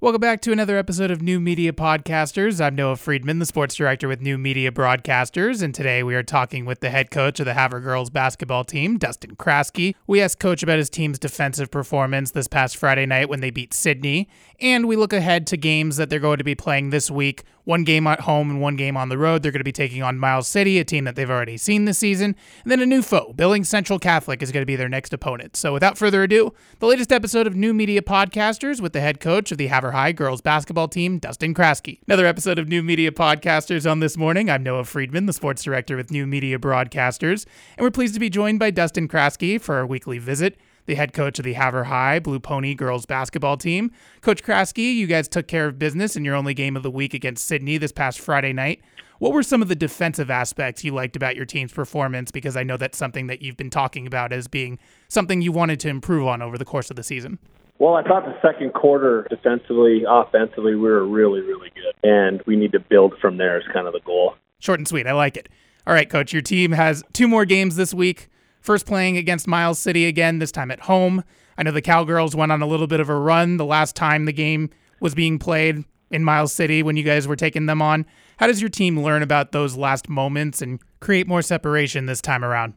Welcome 0.00 0.20
back 0.20 0.40
to 0.42 0.52
another 0.52 0.78
episode 0.78 1.10
of 1.10 1.22
New 1.22 1.40
Media 1.40 1.72
Podcasters. 1.72 2.64
I'm 2.64 2.76
Noah 2.76 2.94
Friedman, 2.94 3.40
the 3.40 3.44
sports 3.46 3.74
director 3.74 4.06
with 4.06 4.20
New 4.20 4.38
Media 4.38 4.70
Broadcasters, 4.70 5.60
and 5.60 5.74
today 5.74 6.04
we 6.04 6.14
are 6.14 6.22
talking 6.22 6.64
with 6.64 6.78
the 6.78 6.90
head 6.90 7.10
coach 7.10 7.40
of 7.40 7.46
the 7.46 7.54
Havre 7.54 7.80
girls 7.80 8.08
basketball 8.08 8.62
team, 8.62 8.96
Dustin 8.96 9.34
Kraske. 9.34 9.96
We 10.06 10.20
asked 10.20 10.38
Coach 10.38 10.62
about 10.62 10.78
his 10.78 10.88
team's 10.88 11.18
defensive 11.18 11.72
performance 11.72 12.30
this 12.30 12.46
past 12.46 12.76
Friday 12.76 13.06
night 13.06 13.28
when 13.28 13.40
they 13.40 13.50
beat 13.50 13.74
Sidney, 13.74 14.28
and 14.60 14.86
we 14.86 14.94
look 14.94 15.12
ahead 15.12 15.48
to 15.48 15.56
games 15.56 15.96
that 15.96 16.10
they're 16.10 16.20
going 16.20 16.38
to 16.38 16.44
be 16.44 16.54
playing 16.54 16.90
this 16.90 17.10
week 17.10 17.42
one 17.68 17.84
game 17.84 18.06
at 18.06 18.20
home 18.20 18.50
and 18.50 18.62
one 18.62 18.76
game 18.76 18.96
on 18.96 19.10
the 19.10 19.18
road. 19.18 19.42
They're 19.42 19.52
going 19.52 19.60
to 19.60 19.64
be 19.64 19.72
taking 19.72 20.02
on 20.02 20.18
Miles 20.18 20.48
City, 20.48 20.78
a 20.78 20.84
team 20.84 21.04
that 21.04 21.16
they've 21.16 21.28
already 21.28 21.58
seen 21.58 21.84
this 21.84 21.98
season. 21.98 22.34
And 22.64 22.72
then 22.72 22.80
a 22.80 22.86
new 22.86 23.02
foe, 23.02 23.34
Billings 23.36 23.68
Central 23.68 23.98
Catholic, 23.98 24.42
is 24.42 24.50
going 24.50 24.62
to 24.62 24.66
be 24.66 24.74
their 24.74 24.88
next 24.88 25.12
opponent. 25.12 25.54
So 25.54 25.74
without 25.74 25.98
further 25.98 26.22
ado, 26.22 26.54
the 26.78 26.86
latest 26.86 27.12
episode 27.12 27.46
of 27.46 27.54
New 27.54 27.74
Media 27.74 28.00
Podcasters 28.00 28.80
with 28.80 28.94
the 28.94 29.02
head 29.02 29.20
coach 29.20 29.52
of 29.52 29.58
the 29.58 29.66
High 29.92 30.12
girls 30.12 30.40
basketball 30.40 30.88
team, 30.88 31.18
Dustin 31.18 31.54
Kraske. 31.54 31.98
Another 32.06 32.26
episode 32.26 32.58
of 32.58 32.68
New 32.68 32.82
Media 32.82 33.10
Podcasters 33.10 33.90
on 33.90 34.00
this 34.00 34.16
morning. 34.16 34.50
I'm 34.50 34.62
Noah 34.62 34.84
Friedman, 34.84 35.26
the 35.26 35.32
sports 35.32 35.62
director 35.62 35.96
with 35.96 36.10
New 36.10 36.26
Media 36.26 36.58
Broadcasters, 36.58 37.46
and 37.76 37.84
we're 37.84 37.90
pleased 37.90 38.14
to 38.14 38.20
be 38.20 38.30
joined 38.30 38.58
by 38.58 38.70
Dustin 38.70 39.08
Kraske 39.08 39.60
for 39.60 39.76
our 39.76 39.86
weekly 39.86 40.18
visit 40.18 40.58
the 40.88 40.94
head 40.94 41.12
coach 41.12 41.38
of 41.38 41.44
the 41.44 41.52
Havre 41.52 41.84
High 41.84 42.18
Blue 42.18 42.40
Pony 42.40 42.74
girls 42.74 43.06
basketball 43.06 43.56
team. 43.56 43.92
Coach 44.22 44.42
Kraske, 44.42 44.78
you 44.78 45.06
guys 45.06 45.28
took 45.28 45.46
care 45.46 45.66
of 45.66 45.78
business 45.78 46.16
in 46.16 46.24
your 46.24 46.34
only 46.34 46.54
game 46.54 46.76
of 46.76 46.82
the 46.82 46.90
week 46.90 47.14
against 47.14 47.46
Sidney 47.46 47.76
this 47.76 47.92
past 47.92 48.18
Friday 48.18 48.52
night. 48.52 48.80
What 49.18 49.32
were 49.32 49.42
some 49.42 49.62
of 49.62 49.68
the 49.68 49.74
defensive 49.74 50.30
aspects 50.30 50.84
you 50.84 50.94
liked 50.94 51.14
about 51.14 51.36
your 51.36 51.44
team's 51.44 51.72
performance? 51.72 52.30
Because 52.30 52.56
I 52.56 52.62
know 52.62 52.76
that's 52.76 52.96
something 52.96 53.26
that 53.26 53.42
you've 53.42 53.56
been 53.56 53.70
talking 53.70 54.06
about 54.06 54.32
as 54.32 54.48
being 54.48 54.78
something 55.08 55.42
you 55.42 55.52
wanted 55.52 55.78
to 55.80 55.88
improve 55.88 56.26
on 56.26 56.40
over 56.40 56.56
the 56.56 56.64
course 56.64 56.88
of 56.88 56.96
the 56.96 57.02
season. 57.02 57.38
Well, 57.78 57.94
I 57.94 58.02
thought 58.02 58.24
the 58.24 58.36
second 58.42 58.74
quarter, 58.74 59.26
defensively, 59.30 60.04
offensively, 60.08 60.74
we 60.74 60.88
were 60.88 61.06
really, 61.06 61.40
really 61.40 61.70
good. 61.74 61.94
And 62.08 62.42
we 62.46 62.56
need 62.56 62.72
to 62.72 62.80
build 62.80 63.14
from 63.20 63.36
there 63.36 63.58
is 63.58 63.64
kind 63.72 63.86
of 63.86 63.92
the 63.92 64.00
goal. 64.00 64.34
Short 64.58 64.80
and 64.80 64.88
sweet. 64.88 65.06
I 65.06 65.12
like 65.12 65.36
it. 65.36 65.48
All 65.86 65.94
right, 65.94 66.10
coach, 66.10 66.32
your 66.32 66.42
team 66.42 66.72
has 66.72 67.04
two 67.12 67.28
more 67.28 67.44
games 67.44 67.76
this 67.76 67.94
week. 67.94 68.28
First 68.60 68.84
playing 68.84 69.16
against 69.16 69.46
Miles 69.46 69.78
City 69.78 70.06
again, 70.06 70.40
this 70.40 70.52
time 70.52 70.70
at 70.70 70.80
home. 70.80 71.22
I 71.56 71.62
know 71.62 71.70
the 71.70 71.80
Cowgirls 71.80 72.34
went 72.34 72.52
on 72.52 72.60
a 72.62 72.66
little 72.66 72.88
bit 72.88 73.00
of 73.00 73.08
a 73.08 73.14
run 73.14 73.56
the 73.56 73.64
last 73.64 73.96
time 73.96 74.24
the 74.24 74.32
game 74.32 74.70
was 75.00 75.14
being 75.14 75.38
played 75.38 75.84
in 76.10 76.24
Miles 76.24 76.52
City 76.52 76.82
when 76.82 76.96
you 76.96 77.04
guys 77.04 77.28
were 77.28 77.36
taking 77.36 77.66
them 77.66 77.80
on. 77.80 78.06
How 78.38 78.46
does 78.46 78.60
your 78.60 78.70
team 78.70 79.00
learn 79.00 79.22
about 79.22 79.52
those 79.52 79.76
last 79.76 80.08
moments 80.08 80.60
and 80.60 80.80
create 81.00 81.26
more 81.26 81.42
separation 81.42 82.06
this 82.06 82.20
time 82.20 82.44
around? 82.44 82.74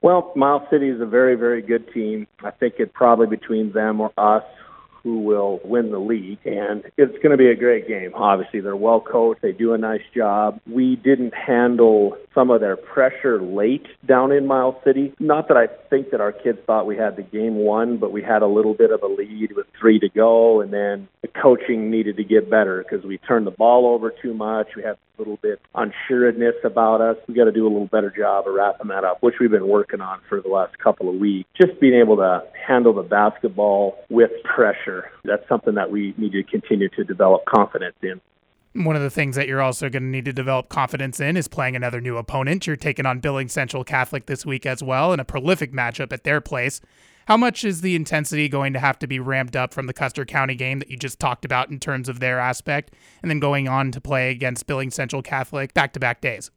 Well, 0.00 0.32
Miles 0.36 0.62
City 0.70 0.88
is 0.88 1.00
a 1.00 1.06
very, 1.06 1.34
very 1.34 1.60
good 1.60 1.92
team. 1.92 2.26
I 2.44 2.50
think 2.50 2.74
it 2.78 2.92
probably 2.92 3.26
between 3.26 3.72
them 3.72 4.00
or 4.00 4.12
us 4.16 4.44
who 5.02 5.20
will 5.20 5.60
win 5.64 5.90
the 5.90 5.98
league. 5.98 6.38
And 6.44 6.84
it's 6.96 7.16
going 7.22 7.30
to 7.30 7.36
be 7.36 7.48
a 7.48 7.56
great 7.56 7.88
game. 7.88 8.12
Obviously, 8.14 8.60
they're 8.60 8.76
well 8.76 9.00
coached. 9.00 9.42
They 9.42 9.52
do 9.52 9.72
a 9.72 9.78
nice 9.78 10.02
job. 10.14 10.60
We 10.66 10.96
didn't 10.96 11.34
handle 11.34 12.16
some 12.34 12.50
of 12.50 12.60
their 12.60 12.76
pressure 12.76 13.42
late 13.42 13.86
down 14.06 14.32
in 14.32 14.46
Miles 14.46 14.76
City. 14.84 15.12
Not 15.18 15.48
that 15.48 15.56
I 15.56 15.66
think 15.90 16.10
that 16.10 16.20
our 16.20 16.32
kids 16.32 16.58
thought 16.66 16.86
we 16.86 16.96
had 16.96 17.16
the 17.16 17.22
game 17.22 17.56
won, 17.56 17.98
but 17.98 18.12
we 18.12 18.22
had 18.22 18.42
a 18.42 18.46
little 18.46 18.74
bit 18.74 18.90
of 18.90 19.02
a 19.02 19.06
lead 19.06 19.52
with 19.56 19.66
three 19.78 19.98
to 19.98 20.08
go. 20.08 20.60
And 20.60 20.72
then 20.72 21.08
the 21.22 21.28
coaching 21.28 21.90
needed 21.90 22.16
to 22.16 22.24
get 22.24 22.50
better 22.50 22.84
because 22.84 23.04
we 23.04 23.18
turned 23.18 23.46
the 23.46 23.52
ball 23.52 23.86
over 23.86 24.12
too 24.22 24.34
much. 24.34 24.68
We 24.76 24.82
had 24.82 24.92
a 24.92 24.98
little 25.18 25.38
bit 25.42 25.60
unsureness 25.74 26.62
about 26.64 27.00
us. 27.00 27.16
We 27.26 27.34
got 27.34 27.44
to 27.44 27.52
do 27.52 27.66
a 27.66 27.70
little 27.70 27.86
better 27.86 28.10
job 28.10 28.46
of 28.46 28.54
wrapping 28.54 28.88
that 28.88 29.04
up, 29.04 29.22
which 29.22 29.34
we've 29.40 29.50
been 29.50 29.68
working 29.68 30.00
on 30.00 30.20
for 30.28 30.40
the 30.40 30.48
last 30.48 30.78
couple 30.78 31.08
of 31.08 31.16
weeks. 31.16 31.48
Just 31.60 31.80
being 31.80 31.94
able 31.94 32.16
to 32.16 32.44
handle 32.68 32.92
the 32.92 33.02
basketball 33.02 33.98
with 34.10 34.30
pressure. 34.44 35.10
That's 35.24 35.48
something 35.48 35.74
that 35.74 35.90
we 35.90 36.14
need 36.18 36.32
to 36.32 36.44
continue 36.44 36.90
to 36.90 37.02
develop 37.02 37.46
confidence 37.46 37.96
in. 38.02 38.20
One 38.74 38.94
of 38.94 39.02
the 39.02 39.10
things 39.10 39.34
that 39.36 39.48
you're 39.48 39.62
also 39.62 39.88
going 39.88 40.02
to 40.02 40.08
need 40.08 40.26
to 40.26 40.32
develop 40.32 40.68
confidence 40.68 41.18
in 41.18 41.36
is 41.38 41.48
playing 41.48 41.74
another 41.74 42.00
new 42.00 42.18
opponent. 42.18 42.66
You're 42.66 42.76
taking 42.76 43.06
on 43.06 43.20
Billings 43.20 43.52
Central 43.52 43.82
Catholic 43.82 44.26
this 44.26 44.44
week 44.44 44.66
as 44.66 44.82
well 44.82 45.12
in 45.14 45.18
a 45.18 45.24
prolific 45.24 45.72
matchup 45.72 46.12
at 46.12 46.24
their 46.24 46.42
place. 46.42 46.80
How 47.26 47.36
much 47.36 47.64
is 47.64 47.80
the 47.80 47.96
intensity 47.96 48.48
going 48.48 48.72
to 48.74 48.78
have 48.78 48.98
to 49.00 49.06
be 49.06 49.18
ramped 49.18 49.56
up 49.56 49.74
from 49.74 49.86
the 49.86 49.92
Custer 49.92 50.24
County 50.24 50.54
game 50.54 50.78
that 50.78 50.90
you 50.90 50.96
just 50.96 51.18
talked 51.18 51.44
about 51.44 51.70
in 51.70 51.80
terms 51.80 52.08
of 52.08 52.20
their 52.20 52.38
aspect, 52.38 52.94
and 53.22 53.30
then 53.30 53.40
going 53.40 53.68
on 53.68 53.90
to 53.92 54.00
play 54.00 54.30
against 54.30 54.66
Billings 54.66 54.94
Central 54.94 55.22
Catholic 55.22 55.74
back 55.74 55.92
to 55.94 56.00
back 56.00 56.20
days? 56.20 56.50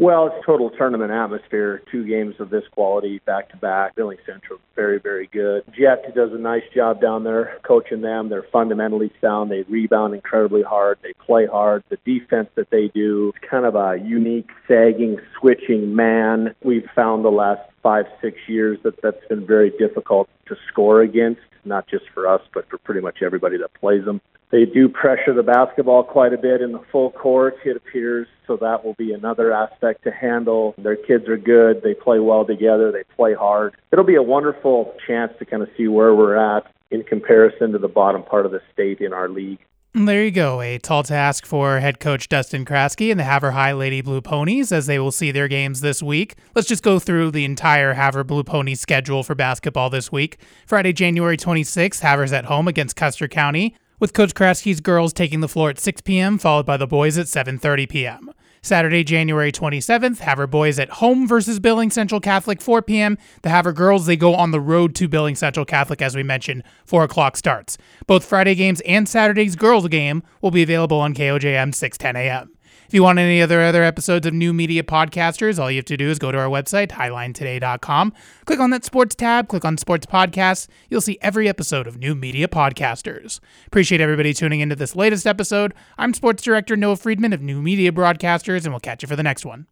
Well, 0.00 0.28
it's 0.28 0.46
total 0.46 0.70
tournament 0.70 1.10
atmosphere. 1.10 1.82
Two 1.92 2.06
games 2.06 2.36
of 2.38 2.48
this 2.48 2.64
quality 2.70 3.20
back 3.26 3.50
to 3.50 3.58
back. 3.58 3.94
Billings 3.96 4.22
Central, 4.24 4.58
very, 4.74 4.98
very 4.98 5.26
good. 5.26 5.62
Jet 5.78 6.14
does 6.14 6.32
a 6.32 6.38
nice 6.38 6.62
job 6.74 7.02
down 7.02 7.22
there 7.22 7.58
coaching 7.64 8.00
them. 8.00 8.30
They're 8.30 8.46
fundamentally 8.50 9.12
sound. 9.20 9.50
They 9.50 9.60
rebound 9.68 10.14
incredibly 10.14 10.62
hard. 10.62 10.96
They 11.02 11.12
play 11.26 11.44
hard. 11.44 11.84
The 11.90 11.98
defense 12.06 12.48
that 12.54 12.70
they 12.70 12.88
do, 12.88 13.34
it's 13.36 13.50
kind 13.50 13.66
of 13.66 13.74
a 13.74 13.98
unique, 14.02 14.48
sagging, 14.66 15.18
switching 15.38 15.94
man. 15.94 16.54
We've 16.64 16.88
found 16.94 17.22
the 17.22 17.28
last 17.28 17.60
five, 17.82 18.06
six 18.22 18.38
years 18.48 18.78
that 18.84 19.02
that's 19.02 19.22
been 19.28 19.46
very 19.46 19.68
difficult 19.78 20.30
to 20.46 20.56
score 20.68 21.02
against, 21.02 21.42
not 21.66 21.86
just 21.86 22.04
for 22.14 22.26
us, 22.26 22.40
but 22.54 22.66
for 22.70 22.78
pretty 22.78 23.02
much 23.02 23.18
everybody 23.20 23.58
that 23.58 23.74
plays 23.74 24.06
them. 24.06 24.22
They 24.50 24.64
do 24.64 24.88
pressure 24.88 25.32
the 25.32 25.44
basketball 25.44 26.02
quite 26.02 26.32
a 26.32 26.38
bit 26.38 26.60
in 26.60 26.72
the 26.72 26.82
full 26.90 27.12
court, 27.12 27.54
it 27.64 27.76
appears, 27.76 28.26
so 28.46 28.56
that 28.56 28.84
will 28.84 28.94
be 28.94 29.12
another 29.12 29.52
aspect 29.52 30.02
to 30.04 30.10
handle. 30.10 30.74
Their 30.76 30.96
kids 30.96 31.28
are 31.28 31.36
good. 31.36 31.82
They 31.82 31.94
play 31.94 32.18
well 32.18 32.44
together. 32.44 32.90
They 32.90 33.04
play 33.14 33.34
hard. 33.34 33.76
It'll 33.92 34.04
be 34.04 34.16
a 34.16 34.22
wonderful 34.22 34.94
chance 35.06 35.32
to 35.38 35.44
kind 35.44 35.62
of 35.62 35.68
see 35.76 35.86
where 35.86 36.14
we're 36.14 36.36
at 36.36 36.64
in 36.90 37.04
comparison 37.04 37.70
to 37.72 37.78
the 37.78 37.88
bottom 37.88 38.24
part 38.24 38.44
of 38.44 38.50
the 38.50 38.60
state 38.72 39.00
in 39.00 39.12
our 39.12 39.28
league. 39.28 39.60
There 39.92 40.24
you 40.24 40.30
go. 40.30 40.60
A 40.60 40.78
tall 40.78 41.02
task 41.02 41.46
for 41.46 41.80
head 41.80 41.98
coach 41.98 42.28
Dustin 42.28 42.64
Kraske 42.64 43.10
and 43.10 43.18
the 43.18 43.24
Havre 43.24 43.50
High 43.50 43.72
Lady 43.72 44.00
Blue 44.02 44.20
Ponies 44.20 44.70
as 44.70 44.86
they 44.86 45.00
will 45.00 45.10
see 45.10 45.32
their 45.32 45.48
games 45.48 45.80
this 45.80 46.00
week. 46.00 46.36
Let's 46.54 46.68
just 46.68 46.84
go 46.84 47.00
through 47.00 47.32
the 47.32 47.44
entire 47.44 47.94
Havre 47.94 48.22
Blue 48.22 48.44
Ponies 48.44 48.80
schedule 48.80 49.24
for 49.24 49.34
basketball 49.34 49.90
this 49.90 50.12
week. 50.12 50.38
Friday, 50.64 50.92
January 50.92 51.36
26th, 51.36 52.00
Havre's 52.00 52.32
at 52.32 52.44
home 52.44 52.68
against 52.68 52.94
Custer 52.94 53.26
County 53.26 53.76
with 54.00 54.14
Coach 54.14 54.34
Kraske's 54.34 54.80
girls 54.80 55.12
taking 55.12 55.40
the 55.40 55.48
floor 55.48 55.70
at 55.70 55.78
6 55.78 56.00
p.m., 56.00 56.38
followed 56.38 56.66
by 56.66 56.76
the 56.76 56.86
boys 56.86 57.16
at 57.16 57.26
7.30 57.26 57.88
p.m. 57.88 58.30
Saturday, 58.62 59.04
January 59.04 59.52
27th, 59.52 60.18
Havre 60.18 60.46
boys 60.46 60.78
at 60.78 60.90
home 60.90 61.26
versus 61.26 61.60
Billing 61.60 61.90
Central 61.90 62.20
Catholic, 62.20 62.60
4 62.60 62.82
p.m. 62.82 63.16
The 63.42 63.48
Havre 63.50 63.72
girls, 63.72 64.06
they 64.06 64.16
go 64.16 64.34
on 64.34 64.50
the 64.50 64.60
road 64.60 64.94
to 64.96 65.08
Billing 65.08 65.34
Central 65.34 65.64
Catholic, 65.64 66.02
as 66.02 66.14
we 66.14 66.22
mentioned, 66.22 66.62
4 66.84 67.04
o'clock 67.04 67.36
starts. 67.36 67.78
Both 68.06 68.24
Friday 68.24 68.54
games 68.54 68.82
and 68.82 69.08
Saturday's 69.08 69.56
girls 69.56 69.88
game 69.88 70.22
will 70.42 70.50
be 70.50 70.62
available 70.62 71.00
on 71.00 71.14
KOJM 71.14 71.74
610 71.74 72.16
a.m. 72.16 72.52
If 72.90 72.94
you 72.94 73.04
want 73.04 73.20
any 73.20 73.40
other 73.40 73.60
other 73.60 73.84
episodes 73.84 74.26
of 74.26 74.34
New 74.34 74.52
Media 74.52 74.82
Podcasters, 74.82 75.60
all 75.60 75.70
you 75.70 75.76
have 75.76 75.84
to 75.84 75.96
do 75.96 76.10
is 76.10 76.18
go 76.18 76.32
to 76.32 76.38
our 76.38 76.48
website, 76.48 76.88
highlinetoday.com, 76.88 78.12
click 78.46 78.58
on 78.58 78.70
that 78.70 78.84
sports 78.84 79.14
tab, 79.14 79.46
click 79.46 79.64
on 79.64 79.78
sports 79.78 80.06
podcasts. 80.06 80.66
You'll 80.88 81.00
see 81.00 81.16
every 81.22 81.48
episode 81.48 81.86
of 81.86 81.98
New 81.98 82.16
Media 82.16 82.48
Podcasters. 82.48 83.38
Appreciate 83.68 84.00
everybody 84.00 84.34
tuning 84.34 84.58
into 84.58 84.74
this 84.74 84.96
latest 84.96 85.24
episode. 85.24 85.72
I'm 85.98 86.12
sports 86.12 86.42
director 86.42 86.74
Noah 86.74 86.96
Friedman 86.96 87.32
of 87.32 87.40
New 87.40 87.62
Media 87.62 87.92
Broadcasters, 87.92 88.64
and 88.64 88.72
we'll 88.72 88.80
catch 88.80 89.02
you 89.04 89.06
for 89.06 89.14
the 89.14 89.22
next 89.22 89.46
one. 89.46 89.68